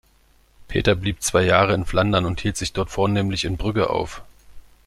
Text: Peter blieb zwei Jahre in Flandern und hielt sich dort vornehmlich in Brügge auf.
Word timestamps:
Peter 0.67 0.95
blieb 0.95 1.21
zwei 1.21 1.43
Jahre 1.43 1.75
in 1.75 1.85
Flandern 1.85 2.25
und 2.25 2.41
hielt 2.41 2.57
sich 2.57 2.73
dort 2.73 2.89
vornehmlich 2.89 3.45
in 3.45 3.55
Brügge 3.57 3.91
auf. 3.91 4.23